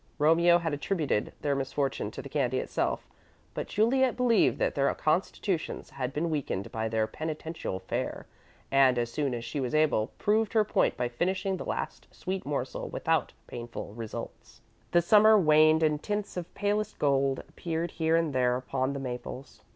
[0.17, 3.05] Romeo had attributed their misfortune to the candy itself,
[3.53, 8.25] but Juliet believed that their constitutions had been weakened by their penitential fare,
[8.71, 12.47] and, as soon as she was able, proved her point by finishing the last sweet
[12.47, 14.61] morsel without painful results.
[14.91, 19.61] The Summer waned and tints of palest gold appeared here and there upon the maples.